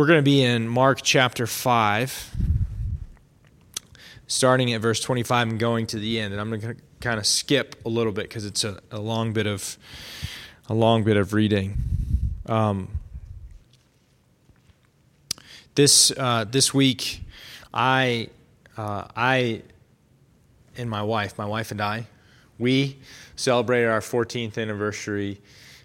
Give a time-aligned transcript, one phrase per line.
[0.00, 2.34] We're going to be in Mark chapter 5,
[4.28, 6.32] starting at verse 25 and going to the end.
[6.32, 9.34] And I'm going to kind of skip a little bit because it's a, a, long
[9.34, 9.76] bit of
[10.70, 11.76] a long bit of reading.
[12.46, 12.88] Um,
[15.74, 17.20] this uh, this week,
[17.74, 18.30] I
[18.78, 19.60] uh, I
[20.78, 22.06] and my wife, my wife and I,
[22.58, 22.96] we
[23.36, 25.42] celebrated our 14th anniversary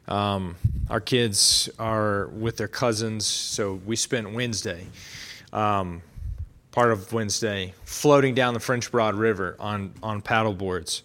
[0.08, 0.56] um,
[0.90, 4.86] our kids are with their cousins, so we spent Wednesday,
[5.52, 6.02] um,
[6.72, 11.04] part of Wednesday, floating down the French Broad River on, on paddle boards.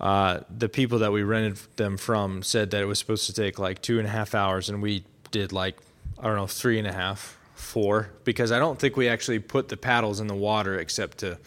[0.00, 3.58] Uh, the people that we rented them from said that it was supposed to take
[3.58, 5.78] like two and a half hours, and we did like,
[6.18, 9.68] I don't know, three and a half, four, because I don't think we actually put
[9.68, 11.38] the paddles in the water except to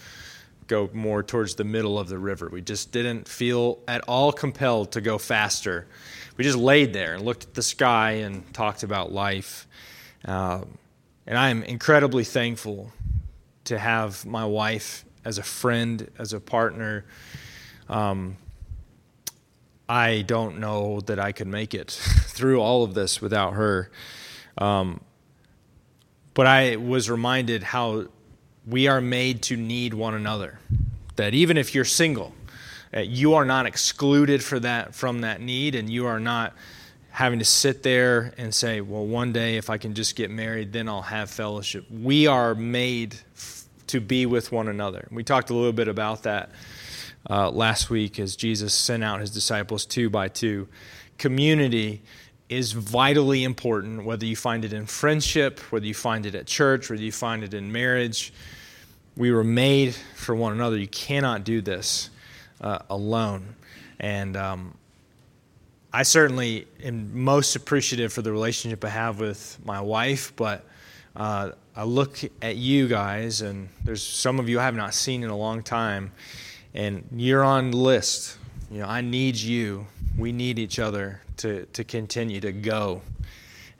[0.69, 2.47] go more towards the middle of the river.
[2.49, 5.87] We just didn't feel at all compelled to go faster
[6.39, 9.67] we just laid there and looked at the sky and talked about life.
[10.23, 10.61] Uh,
[11.27, 12.93] and I am incredibly thankful
[13.65, 17.03] to have my wife as a friend, as a partner.
[17.89, 18.37] Um,
[19.89, 23.91] I don't know that I could make it through all of this without her.
[24.57, 25.01] Um,
[26.33, 28.05] but I was reminded how
[28.69, 30.59] we are made to need one another.
[31.15, 32.33] That even if you're single,
[32.95, 36.53] uh, you are not excluded for that from that need, and you are not
[37.11, 40.71] having to sit there and say, "Well, one day if I can just get married,
[40.71, 43.15] then I'll have fellowship." We are made
[43.87, 45.07] to be with one another.
[45.11, 46.51] We talked a little bit about that
[47.29, 50.67] uh, last week as Jesus sent out his disciples two by two.
[51.17, 52.01] Community
[52.47, 56.89] is vitally important, whether you find it in friendship, whether you find it at church,
[56.89, 58.31] whether you find it in marriage.
[59.19, 60.77] We were made for one another.
[60.77, 62.09] You cannot do this
[62.61, 63.53] uh, alone.
[63.99, 64.77] And um,
[65.91, 70.65] I certainly am most appreciative for the relationship I have with my wife, but
[71.17, 75.21] uh, I look at you guys, and there's some of you I have not seen
[75.21, 76.13] in a long time,
[76.73, 78.37] and you're on the list.
[78.71, 79.85] You know, I need you.
[80.17, 83.01] We need each other to, to continue to go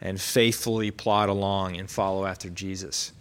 [0.02, 3.14] and faithfully plod along and follow after Jesus.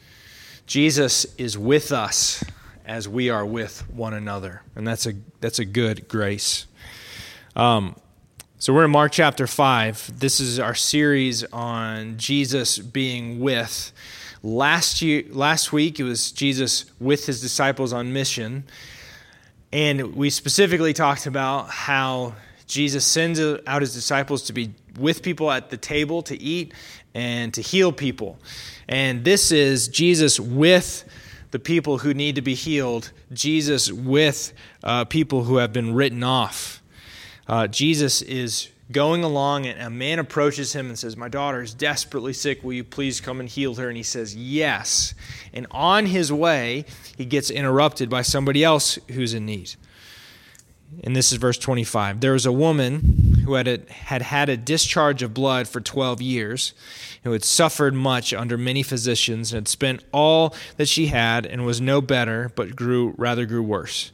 [0.69, 2.45] Jesus is with us
[2.85, 4.61] as we are with one another.
[4.77, 6.67] And that's a, that's a good grace.
[7.57, 7.97] Um,
[8.59, 10.21] so we're in Mark chapter 5.
[10.21, 13.93] This is our series on Jesus being with.
[14.43, 18.65] Last, year, last week, it was Jesus with his disciples on mission.
[19.73, 22.35] And we specifically talked about how
[22.67, 26.75] Jesus sends out his disciples to be with people at the table to eat
[27.19, 28.39] and to heal people.
[28.89, 31.03] And this is Jesus with
[31.51, 34.53] the people who need to be healed, Jesus with
[34.85, 36.81] uh, people who have been written off.
[37.49, 41.75] Uh, Jesus is going along, and a man approaches him and says, My daughter is
[41.75, 42.63] desperately sick.
[42.63, 43.89] Will you please come and heal her?
[43.89, 45.15] And he says, Yes.
[45.53, 46.85] And on his way,
[47.17, 49.75] he gets interrupted by somebody else who's in need.
[51.03, 52.21] And this is verse 25.
[52.21, 56.21] There was a woman who had, a, had had a discharge of blood for 12
[56.21, 56.75] years
[57.25, 61.65] who had suffered much under many physicians and had spent all that she had and
[61.65, 64.13] was no better, but grew rather grew worse.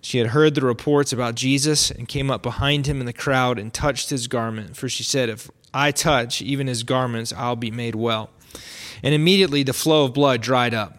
[0.00, 3.58] She had heard the reports about Jesus and came up behind him in the crowd
[3.58, 7.70] and touched his garment, for she said, If I touch even his garments, I'll be
[7.70, 8.30] made well.
[9.02, 10.96] And immediately the flow of blood dried up.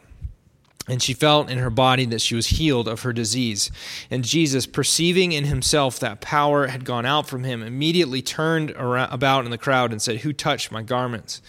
[0.88, 3.72] And she felt in her body that she was healed of her disease.
[4.12, 9.46] And Jesus, perceiving in himself that power had gone out from him, immediately turned about
[9.46, 11.42] in the crowd and said, Who touched my garments?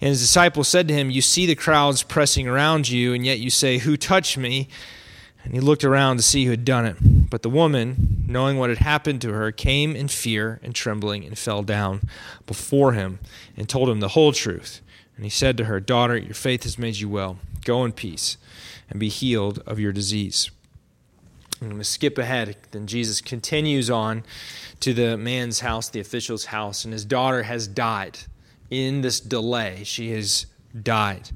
[0.00, 3.40] And his disciples said to him, You see the crowds pressing around you, and yet
[3.40, 4.68] you say, Who touched me?
[5.44, 6.96] And he looked around to see who had done it.
[7.30, 11.38] But the woman, knowing what had happened to her, came in fear and trembling and
[11.38, 12.08] fell down
[12.46, 13.20] before him
[13.56, 14.80] and told him the whole truth.
[15.14, 17.38] And he said to her, Daughter, your faith has made you well.
[17.66, 18.38] Go in peace
[18.88, 20.50] and be healed of your disease.
[21.60, 22.56] I'm going to skip ahead.
[22.70, 24.24] Then Jesus continues on
[24.80, 28.18] to the man's house, the official's house, and his daughter has died.
[28.70, 30.46] In this delay, she has
[30.80, 31.30] died.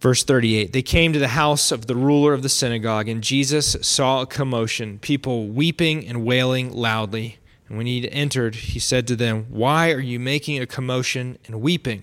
[0.00, 3.76] Verse 38 They came to the house of the ruler of the synagogue, and Jesus
[3.82, 7.38] saw a commotion, people weeping and wailing loudly.
[7.68, 11.60] And when he entered, he said to them, Why are you making a commotion and
[11.60, 12.02] weeping?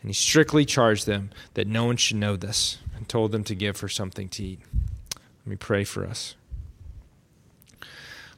[0.00, 3.54] And he strictly charged them that no one should know this and told them to
[3.54, 4.60] give her something to eat.
[5.14, 6.34] Let me pray for us.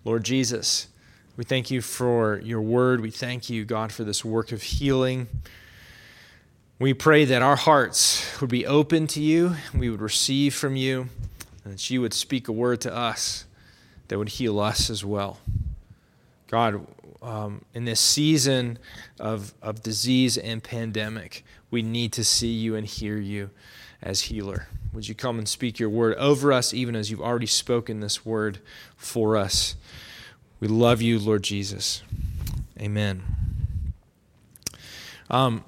[0.05, 0.89] Lord Jesus,
[1.37, 3.01] we thank you for your word.
[3.01, 5.29] We thank you, God, for this work of healing.
[6.79, 11.09] We pray that our hearts would be open to you, we would receive from you,
[11.65, 13.45] and that you would speak a word to us
[14.09, 15.39] that would heal us as well.
[16.49, 16.87] God,
[17.25, 18.79] um, in this season
[19.19, 23.51] of, of disease and pandemic, we need to see you and hear you
[24.03, 24.69] as healer.
[24.93, 28.25] Would you come and speak your word over us, even as you've already spoken this
[28.25, 28.59] word
[28.97, 29.75] for us?
[30.61, 32.03] We love you, Lord Jesus.
[32.79, 33.23] Amen.
[35.31, 35.65] Um,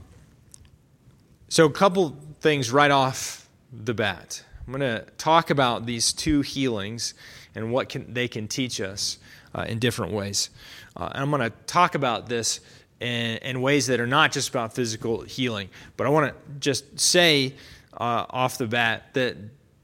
[1.48, 4.44] so, a couple things right off the bat.
[4.66, 7.14] I'm going to talk about these two healings
[7.54, 9.18] and what can, they can teach us
[9.64, 10.50] in different ways.
[10.96, 12.60] Uh, and I'm going to talk about this
[13.00, 16.98] in, in, ways that are not just about physical healing, but I want to just
[16.98, 17.54] say
[17.92, 19.36] uh, off the bat that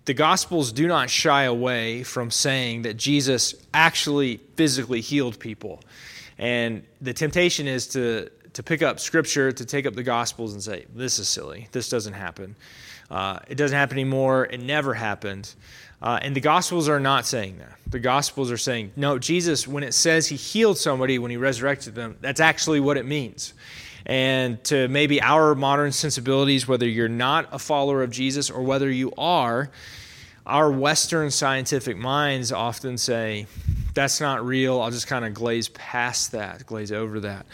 [0.04, 5.80] the Gospels do not shy away from saying that Jesus actually physically healed people.
[6.38, 10.62] And the temptation is to, to pick up Scripture, to take up the Gospels and
[10.62, 11.69] say, this is silly.
[11.72, 12.56] This doesn't happen.
[13.10, 14.46] Uh, it doesn't happen anymore.
[14.46, 15.54] It never happened.
[16.02, 17.78] Uh, and the Gospels are not saying that.
[17.87, 21.94] The Gospels are saying, no, Jesus, when it says he healed somebody when he resurrected
[21.94, 23.54] them, that's actually what it means.
[24.04, 28.90] And to maybe our modern sensibilities, whether you're not a follower of Jesus or whether
[28.90, 29.70] you are,
[30.44, 33.46] our Western scientific minds often say,
[33.94, 34.81] that's not real.
[34.81, 37.46] I'll just kind of glaze past that, glaze over that.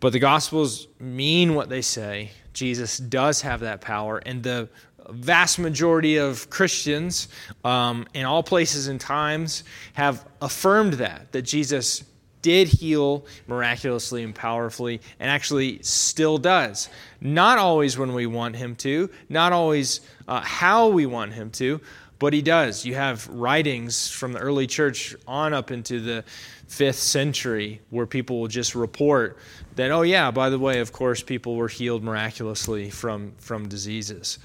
[0.00, 2.32] But the Gospels mean what they say.
[2.52, 4.18] Jesus does have that power.
[4.18, 4.68] And the
[5.10, 7.28] vast majority of Christians
[7.64, 9.64] um, in all places and times
[9.94, 12.04] have affirmed that, that Jesus
[12.42, 16.88] did heal miraculously and powerfully, and actually still does.
[17.20, 21.80] Not always when we want him to, not always uh, how we want him to,
[22.18, 22.84] but he does.
[22.84, 26.24] You have writings from the early church on up into the
[26.68, 29.38] fifth century where people will just report
[29.74, 34.38] that, oh, yeah, by the way, of course, people were healed miraculously from, from diseases.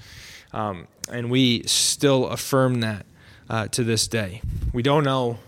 [0.52, 3.06] Um, and we still affirm that
[3.48, 4.42] uh, to this day.
[4.72, 5.38] We don't know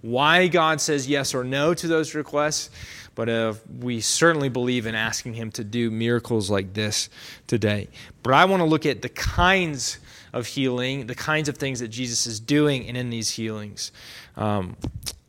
[0.00, 2.70] why God says yes or no to those requests,
[3.14, 7.08] but uh, we certainly believe in asking Him to do miracles like this
[7.46, 7.88] today.
[8.22, 9.98] But I want to look at the kinds
[10.32, 13.92] of healing, the kinds of things that Jesus is doing and in these healings.
[14.36, 14.76] Um,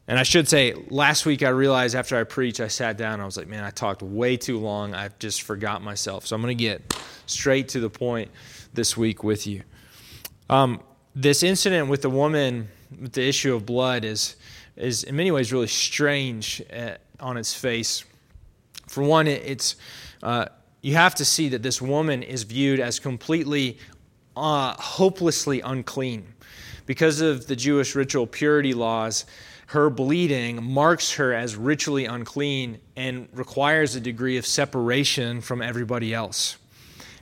[0.07, 3.25] and I should say, last week I realized after I preached, I sat down I
[3.25, 4.93] was like, man, I talked way too long.
[4.93, 6.27] I just forgot myself.
[6.27, 6.95] So I'm going to get
[7.25, 8.29] straight to the point
[8.75, 9.63] this week with you.
[10.50, 10.81] Um,
[11.16, 12.68] this incident with the woman
[13.01, 14.36] with the issue of blood is,
[14.75, 18.04] is in many ways really strange at, uh, on its face.
[18.88, 19.75] For one, it's
[20.22, 20.48] uh,
[20.81, 23.80] you have to see that this woman is viewed as completely,
[24.36, 26.28] uh, hopelessly unclean.
[26.86, 29.25] Because of the Jewish ritual purity laws,
[29.68, 36.13] her bleeding marks her as ritually unclean and requires a degree of separation from everybody
[36.13, 36.57] else.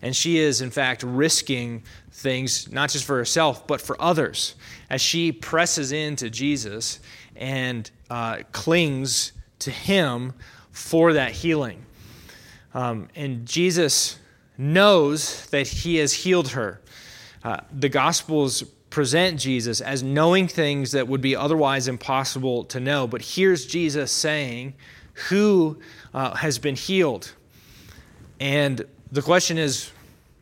[0.04, 4.56] And she is, in fact, risking things, not just for herself, but for others,
[4.90, 7.00] as she presses into Jesus
[7.38, 10.34] and uh, clings to him
[10.72, 11.86] for that healing.
[12.74, 14.20] Um, and Jesus
[14.58, 16.82] knows that he has healed her.
[17.42, 23.08] Uh, the Gospels present Jesus as knowing things that would be otherwise impossible to know.
[23.08, 24.74] But here's Jesus saying,
[25.30, 25.80] Who
[26.14, 27.32] uh, has been healed?
[28.42, 29.92] And the question is,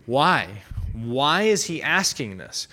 [0.06, 0.48] why?
[0.94, 2.68] Why is he asking this?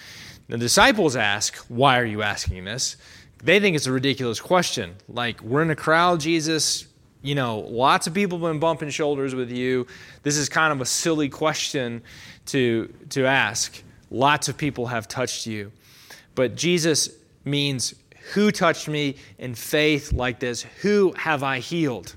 [0.48, 2.96] The disciples ask, Why are you asking this?
[3.42, 4.96] They think it's a ridiculous question.
[5.08, 6.86] Like, we're in a crowd, Jesus,
[7.22, 9.86] you know, lots of people have been bumping shoulders with you.
[10.22, 12.02] This is kind of a silly question
[12.46, 13.82] to, to ask.
[14.10, 15.72] Lots of people have touched you.
[16.34, 17.10] But Jesus
[17.44, 17.94] means,
[18.32, 20.62] Who touched me in faith like this?
[20.82, 22.14] Who have I healed?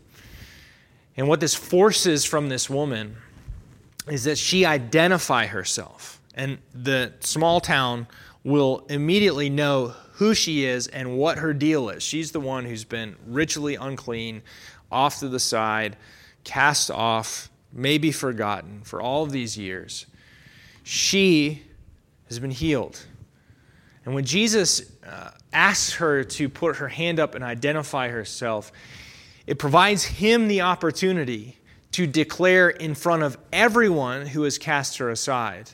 [1.18, 3.18] And what this forces from this woman
[4.08, 6.22] is that she identify herself.
[6.34, 8.08] And the small town
[8.43, 12.03] will immediately know who she is and what her deal is.
[12.03, 14.41] She's the one who's been ritually unclean,
[14.91, 15.98] off to the side,
[16.43, 20.05] cast off, maybe forgotten for all of these years.
[20.84, 21.63] She
[22.27, 23.00] has been healed.
[24.05, 28.72] And when Jesus uh, asks her to put her hand up and identify herself,
[29.48, 31.58] it provides him the opportunity
[31.91, 35.71] to declare in front of everyone who has cast her aside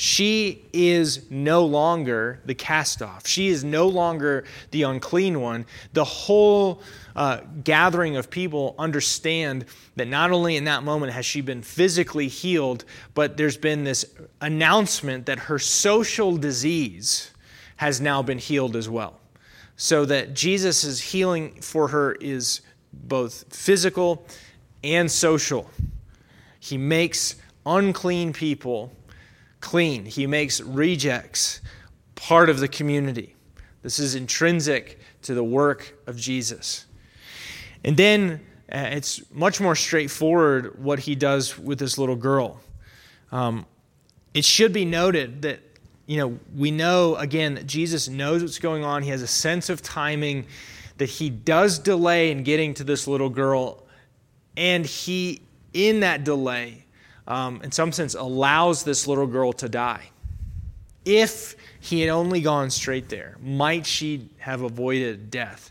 [0.00, 3.26] She is no longer the cast off.
[3.26, 5.66] She is no longer the unclean one.
[5.92, 6.82] The whole
[7.16, 9.64] uh, gathering of people understand
[9.96, 12.84] that not only in that moment has she been physically healed,
[13.14, 14.04] but there's been this
[14.40, 17.32] announcement that her social disease
[17.78, 19.18] has now been healed as well.
[19.76, 22.60] So that Jesus' healing for her is
[22.92, 24.24] both physical
[24.82, 25.70] and social.
[26.60, 28.92] He makes unclean people
[29.60, 31.60] clean, He makes rejects
[32.14, 33.34] part of the community.
[33.82, 36.86] This is intrinsic to the work of Jesus.
[37.84, 38.40] And then
[38.72, 42.60] uh, it's much more straightforward what he does with this little girl.
[43.32, 43.66] Um,
[44.34, 45.60] it should be noted that,
[46.06, 49.02] you know, we know, again, that Jesus knows what's going on.
[49.02, 50.46] He has a sense of timing,
[50.98, 53.84] that he does delay in getting to this little girl.
[54.58, 56.84] And he, in that delay,
[57.28, 60.10] um, in some sense, allows this little girl to die.
[61.04, 65.70] If he had only gone straight there, might she have avoided death?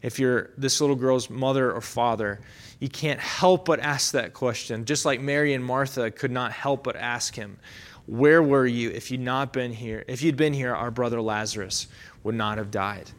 [0.00, 2.40] If you're this little girl's mother or father,
[2.80, 4.86] you can't help but ask that question.
[4.86, 7.58] Just like Mary and Martha could not help but ask him,
[8.06, 10.06] Where were you if you'd not been here?
[10.08, 11.86] If you'd been here, our brother Lazarus
[12.22, 13.10] would not have died.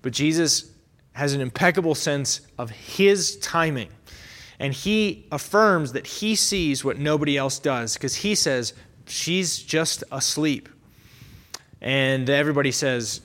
[0.00, 0.70] But Jesus
[1.12, 3.88] has an impeccable sense of his timing.
[4.60, 8.74] And he affirms that he sees what nobody else does because he says,
[9.06, 10.68] She's just asleep.
[11.80, 13.22] And everybody says,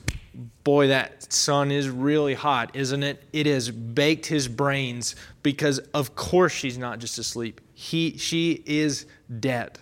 [0.64, 3.22] Boy, that sun is really hot, isn't it?
[3.32, 7.60] It has baked his brains because, of course, she's not just asleep.
[7.74, 9.06] He, she is
[9.38, 9.78] dead.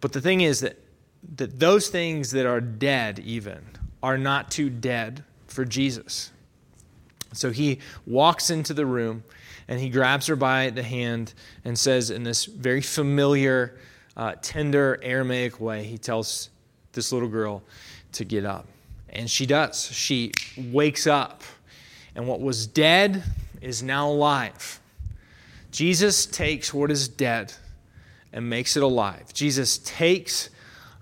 [0.00, 0.78] But the thing is that,
[1.34, 3.64] that those things that are dead, even,
[4.02, 6.30] are not too dead for Jesus.
[7.36, 9.24] So he walks into the room
[9.68, 13.78] and he grabs her by the hand and says, in this very familiar,
[14.16, 16.50] uh, tender Aramaic way, he tells
[16.92, 17.62] this little girl
[18.12, 18.66] to get up.
[19.10, 19.84] And she does.
[19.92, 21.42] She wakes up.
[22.14, 23.22] And what was dead
[23.60, 24.80] is now alive.
[25.70, 27.52] Jesus takes what is dead
[28.32, 29.32] and makes it alive.
[29.34, 30.48] Jesus takes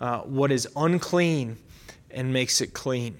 [0.00, 1.56] uh, what is unclean
[2.10, 3.16] and makes it clean.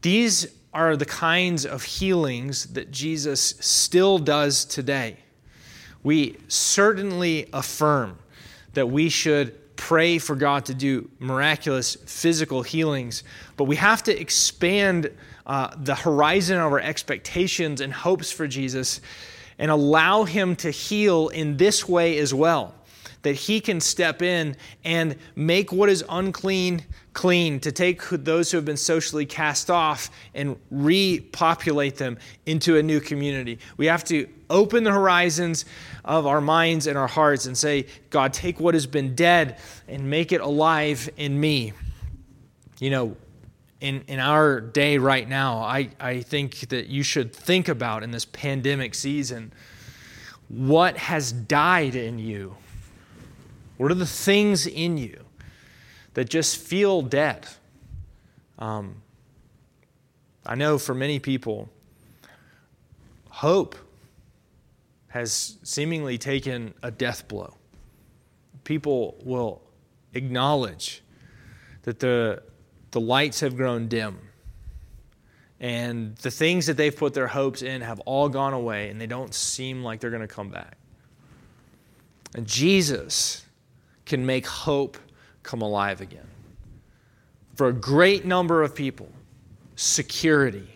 [0.00, 5.18] These are the kinds of healings that Jesus still does today.
[6.02, 8.18] We certainly affirm
[8.72, 13.22] that we should pray for God to do miraculous physical healings,
[13.56, 15.10] but we have to expand
[15.46, 19.00] uh, the horizon of our expectations and hopes for Jesus
[19.58, 22.74] and allow Him to heal in this way as well
[23.22, 28.56] that he can step in and make what is unclean clean, to take those who
[28.56, 33.58] have been socially cast off and repopulate them into a new community.
[33.76, 35.64] We have to open the horizons
[36.04, 40.08] of our minds and our hearts and say, God, take what has been dead and
[40.08, 41.72] make it alive in me.
[42.78, 43.16] You know,
[43.80, 48.10] in, in our day right now, I, I think that you should think about in
[48.10, 49.52] this pandemic season
[50.48, 52.56] what has died in you
[53.82, 55.24] what are the things in you
[56.14, 57.48] that just feel dead?
[58.60, 59.02] Um,
[60.46, 61.68] I know for many people,
[63.28, 63.74] hope
[65.08, 67.56] has seemingly taken a death blow.
[68.62, 69.60] People will
[70.14, 71.02] acknowledge
[71.82, 72.40] that the,
[72.92, 74.16] the lights have grown dim
[75.58, 79.08] and the things that they've put their hopes in have all gone away and they
[79.08, 80.76] don't seem like they're going to come back.
[82.36, 83.41] And Jesus
[84.12, 84.98] can make hope
[85.42, 86.26] come alive again.
[87.54, 89.08] For a great number of people,
[89.74, 90.68] security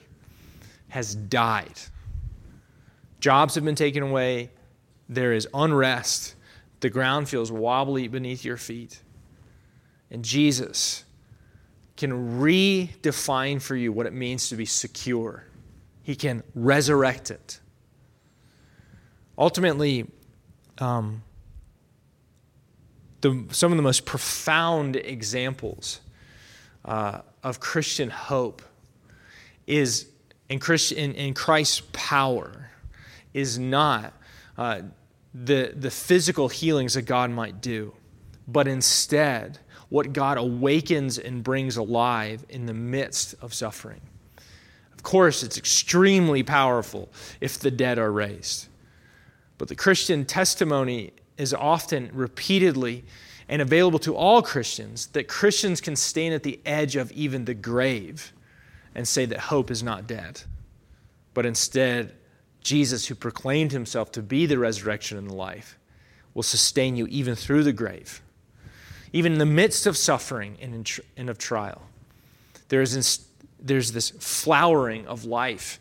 [0.89, 1.79] has died.
[3.21, 4.49] Jobs have been taken away.
[5.11, 6.35] There is unrest.
[6.81, 9.03] The ground feels wobbly beneath your feet.
[10.11, 11.05] And Jesus
[11.99, 15.45] can redefine for you what it means to be secure.
[16.03, 17.61] He can resurrect it.
[19.37, 20.11] Ultimately,
[20.79, 21.23] um,
[23.21, 26.01] the, some of the most profound examples
[26.85, 28.63] uh, of Christian hope
[29.67, 30.07] is
[30.49, 32.71] in, in Christ's power
[33.35, 34.13] is not
[34.57, 34.83] uh,
[35.35, 37.93] the, the physical healings that God might do,
[38.47, 39.59] but instead
[39.89, 44.01] what God awakens and brings alive in the midst of suffering.
[44.95, 48.69] Of course, it's extremely powerful if the dead are raised.
[49.59, 53.05] But the Christian testimony is often repeatedly
[53.49, 57.55] and available to all Christians that Christians can stand at the edge of even the
[57.55, 58.33] grave
[58.95, 60.43] and say that hope is not dead.
[61.35, 62.15] But instead,
[62.61, 65.79] Jesus, who proclaimed himself to be the resurrection and the life,
[66.35, 68.21] will sustain you even through the grave.
[69.13, 71.83] even in the midst of suffering and, of trial.
[72.69, 73.27] There is
[73.59, 75.81] there's this flowering of life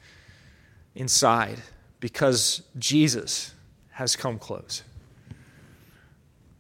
[0.95, 1.62] inside
[2.00, 3.53] because Jesus
[3.91, 4.83] has come close.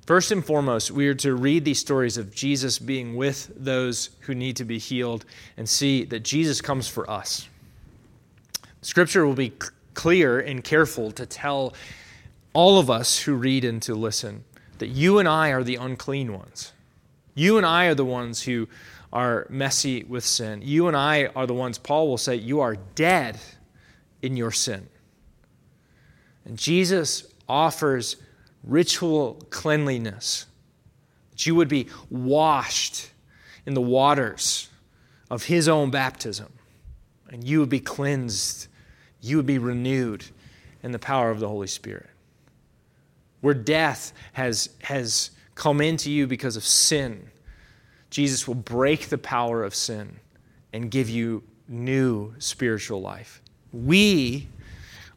[0.05, 4.35] First and foremost, we are to read these stories of Jesus being with those who
[4.35, 5.25] need to be healed
[5.57, 7.49] and see that Jesus comes for us.
[8.83, 9.51] Scripture will be
[9.95, 11.73] clear and careful to tell
[12.53, 14.43] all of us who read and to listen
[14.77, 16.71] that you and I are the unclean ones.
[17.33, 18.67] You and I are the ones who
[19.11, 20.61] are messy with sin.
[20.61, 23.39] You and I are the ones, Paul will say, you are dead
[24.21, 24.87] in your sin.
[26.45, 28.17] And Jesus offers
[28.65, 30.45] ritual cleanliness,
[31.31, 33.11] that you would be washed
[33.65, 34.69] in the waters
[35.29, 36.51] of his own baptism,
[37.29, 38.67] and you would be cleansed,
[39.21, 40.25] you would be renewed
[40.83, 42.09] in the power of the Holy Spirit.
[43.41, 47.29] Where death has, has come into you because of sin,
[48.09, 50.19] Jesus will break the power of sin
[50.73, 53.41] and give you new spiritual life.
[53.73, 54.47] We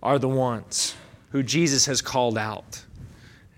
[0.02, 0.94] are the ones
[1.30, 2.84] who Jesus has called out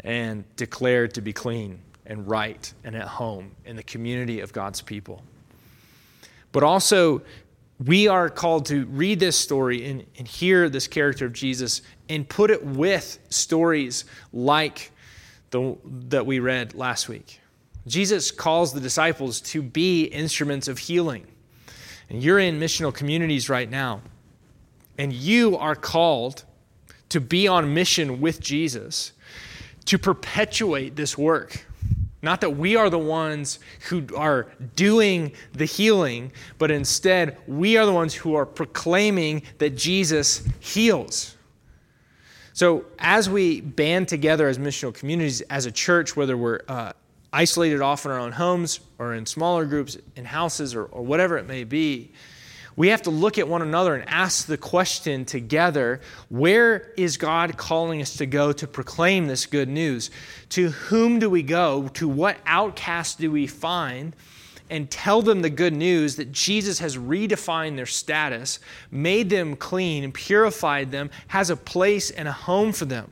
[0.04, 4.80] and declared to be clean and right and at home in the community of God's
[4.80, 5.22] people.
[6.52, 7.22] But also,
[7.84, 12.28] we are called to read this story and, and hear this character of Jesus and
[12.28, 14.90] put it with stories like
[15.50, 15.76] the,
[16.08, 17.40] that we read last week.
[17.86, 21.26] Jesus calls the disciples to be instruments of healing.
[22.10, 24.02] And you're in missional communities right now,
[24.98, 26.44] and you are called
[27.08, 29.12] to be on mission with Jesus
[29.90, 31.66] to perpetuate this work.
[32.22, 37.84] Not that we are the ones who are doing the healing, but instead we are
[37.84, 41.36] the ones who are proclaiming that Jesus heals.
[42.52, 46.92] So, as we band together as missional communities, as a church, whether we're uh,
[47.32, 51.36] isolated off in our own homes or in smaller groups, in houses, or, or whatever
[51.36, 52.12] it may be,
[52.76, 57.56] we have to look at one another and ask the question together where is God
[57.56, 60.10] calling us to go to proclaim this good news?
[60.50, 61.88] To whom do we go?
[61.94, 64.14] To what outcast do we find?
[64.70, 70.04] And tell them the good news that Jesus has redefined their status, made them clean,
[70.04, 73.10] and purified them, has a place and a home for them.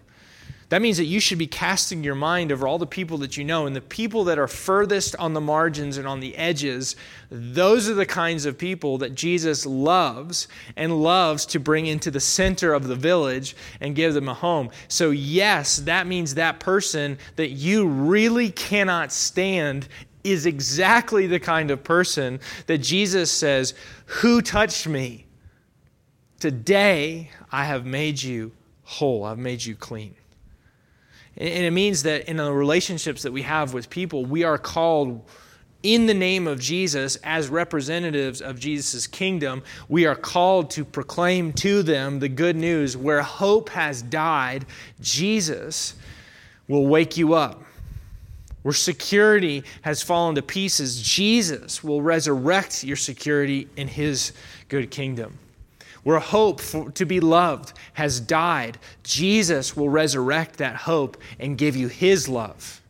[0.70, 3.44] That means that you should be casting your mind over all the people that you
[3.44, 3.66] know.
[3.66, 6.94] And the people that are furthest on the margins and on the edges,
[7.30, 12.20] those are the kinds of people that Jesus loves and loves to bring into the
[12.20, 14.68] center of the village and give them a home.
[14.88, 19.88] So, yes, that means that person that you really cannot stand
[20.22, 23.72] is exactly the kind of person that Jesus says,
[24.06, 25.24] Who touched me?
[26.40, 28.52] Today I have made you
[28.82, 30.14] whole, I've made you clean.
[31.38, 35.24] And it means that in the relationships that we have with people, we are called
[35.84, 39.62] in the name of Jesus as representatives of Jesus' kingdom.
[39.88, 44.66] We are called to proclaim to them the good news where hope has died,
[45.00, 45.94] Jesus
[46.66, 47.62] will wake you up.
[48.62, 54.32] Where security has fallen to pieces, Jesus will resurrect your security in his
[54.68, 55.38] good kingdom
[56.02, 61.76] where hope for, to be loved has died, Jesus will resurrect that hope and give
[61.76, 62.82] you his love.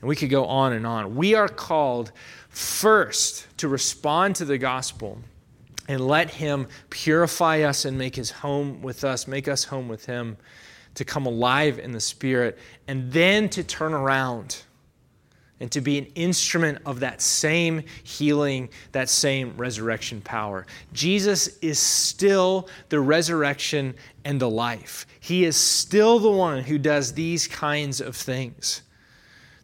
[0.00, 1.14] And we could go on and on.
[1.14, 2.12] We are called
[2.48, 5.18] first to respond to the gospel
[5.88, 10.06] and let him purify us and make his home with us, make us home with
[10.06, 10.36] him,
[10.94, 14.62] to come alive in the spirit, and then to turn around
[15.60, 20.66] and to be an instrument of that same healing, that same resurrection power.
[20.92, 23.94] Jesus is still the resurrection
[24.24, 25.06] and the life.
[25.20, 28.82] He is still the one who does these kinds of things.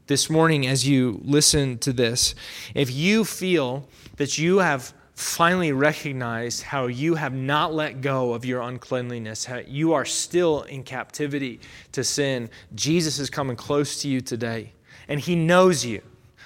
[0.06, 2.34] This morning, as you listen to this,
[2.74, 8.44] if you feel that you have finally recognized how you have not let go of
[8.44, 11.58] your uncleanliness, how you are still in captivity
[11.90, 14.74] to sin, Jesus is coming close to you today
[15.08, 16.02] and He knows you.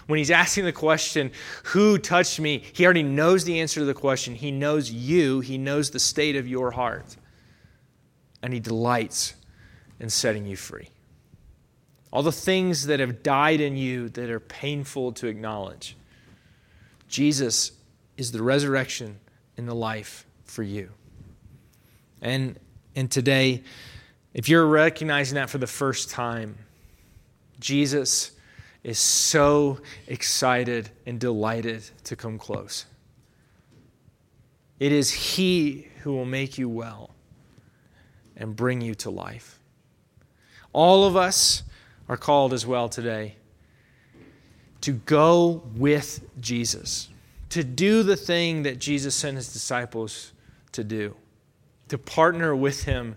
[0.06, 1.30] When He's asking the question,
[1.64, 2.64] Who touched me?
[2.72, 4.34] He already knows the answer to the question.
[4.34, 7.16] He knows you, He knows the state of your heart.
[8.42, 9.34] And He delights
[9.98, 10.88] in setting you free.
[12.12, 15.96] All the things that have died in you that are painful to acknowledge.
[17.08, 17.72] Jesus
[18.16, 19.20] is the resurrection
[19.56, 20.90] and the life for you.
[22.20, 22.58] And,
[22.96, 23.62] and today,
[24.34, 26.56] if you're recognizing that for the first time,
[27.60, 28.32] Jesus
[28.82, 32.86] is so excited and delighted to come close.
[34.78, 37.10] It is He who will make you well
[38.36, 39.60] and bring you to life.
[40.72, 41.62] All of us
[42.08, 43.36] are called as well today
[44.80, 47.10] to go with Jesus,
[47.50, 50.32] to do the thing that Jesus sent his disciples
[50.72, 51.14] to do,
[51.88, 53.16] to partner with him,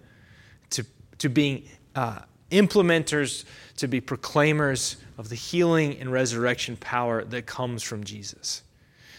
[0.71, 0.85] to,
[1.19, 1.63] to being
[1.95, 2.19] uh,
[2.51, 3.45] implementers,
[3.77, 8.63] to be proclaimers of the healing and resurrection power that comes from Jesus.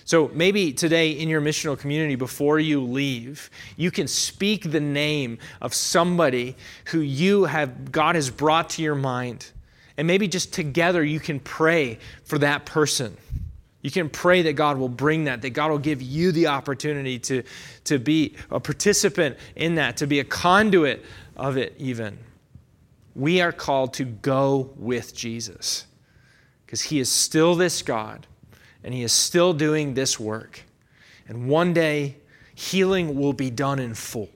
[0.05, 5.39] So maybe today in your missional community, before you leave, you can speak the name
[5.63, 6.57] of somebody
[6.87, 9.51] who you have, God has brought to your mind.
[9.97, 13.17] And maybe just together you can pray for that person.
[13.81, 17.19] You can pray that God will bring that, that God will give you the opportunity
[17.21, 17.43] to,
[17.85, 21.05] to be a participant in that, to be a conduit
[21.37, 22.19] of it, even.
[23.15, 25.87] We are called to go with Jesus
[26.65, 28.27] because he is still this God
[28.85, 30.63] and He is still doing this work.
[31.27, 32.19] And one day,
[32.55, 34.29] healing will be done in full.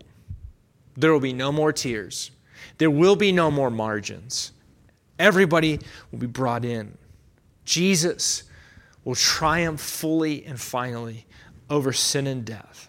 [0.96, 2.32] There will be no more tears,
[2.78, 4.52] there will be no more margins.
[5.18, 5.80] Everybody
[6.12, 6.96] will be brought in.
[7.64, 8.44] Jesus
[9.02, 11.26] will triumph fully and finally
[11.68, 12.88] over sin and death.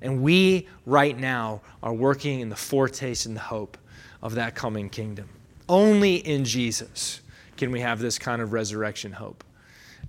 [0.00, 3.76] And we, right now, are working in the foretaste and the hope
[4.22, 5.28] of that coming kingdom.
[5.68, 7.20] Only in Jesus
[7.56, 9.44] can we have this kind of resurrection hope.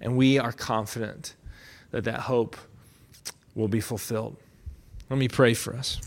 [0.02, 1.36] And we are confident
[1.92, 2.56] that that hope
[3.56, 4.38] will be fulfilled.
[5.10, 6.00] Let me pray for us.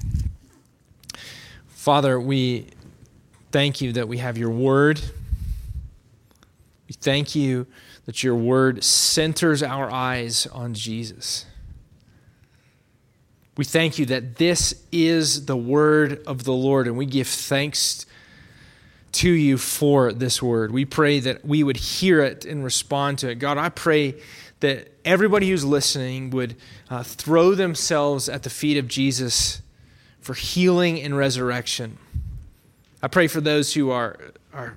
[1.67, 2.69] Father, we
[3.51, 5.01] thank you that we have your word.
[6.89, 7.67] We thank you
[8.07, 11.47] that your word centers our eyes on Jesus.
[13.63, 18.07] We thank you that this is the word of the Lord, and we give thanks
[19.13, 20.73] to you for this word.
[20.73, 23.37] We pray that we would hear it and respond to it.
[23.37, 24.21] God, I pray
[24.59, 26.57] that everybody who's listening would
[26.91, 29.63] uh, throw themselves at the feet of Jesus
[30.19, 31.99] for healing and resurrection.
[33.01, 34.19] I pray for those who are,
[34.53, 34.77] are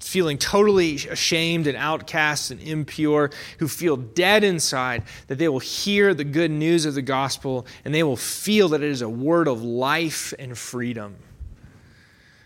[0.00, 6.14] feeling totally ashamed and outcast and impure, who feel dead inside, that they will hear
[6.14, 9.48] the good news of the gospel and they will feel that it is a word
[9.48, 11.16] of life and freedom.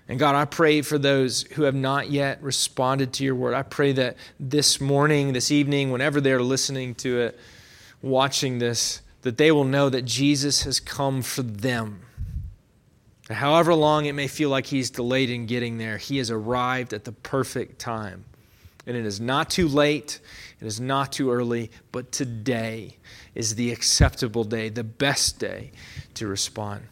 [0.08, 3.54] And God, I pray for those who have not yet responded to your word.
[3.54, 7.40] I pray that this morning, this evening, whenever they're listening to it,
[8.02, 12.02] watching this, that they will know that Jesus has come for them.
[13.30, 17.04] However long it may feel like he's delayed in getting there, he has arrived at
[17.04, 18.24] the perfect time.
[18.87, 20.18] And it is not too late,
[20.61, 22.96] it is not too early, but today
[23.35, 25.70] is the acceptable day, the best day
[26.14, 26.82] to respond.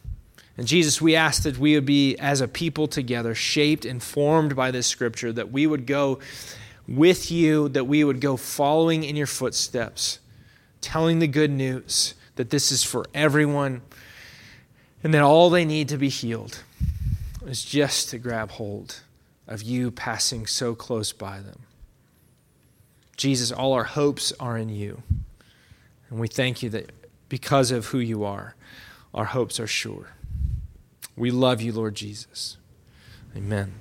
[0.56, 4.54] And Jesus, we ask that we would be, as a people together, shaped and formed
[4.54, 6.18] by this scripture, that we would go
[6.86, 10.18] with you, that we would go following in your footsteps,
[10.80, 13.82] telling the good news that this is for everyone,
[15.02, 16.62] and that all they need to be healed
[17.46, 19.00] is just to grab hold
[19.46, 21.60] of you passing so close by them.
[23.16, 25.02] Jesus, all our hopes are in you.
[26.08, 26.90] And we thank you that
[27.28, 28.54] because of who you are,
[29.12, 30.10] our hopes are sure.
[31.16, 32.56] We love you, Lord Jesus.
[33.36, 33.74] Amen.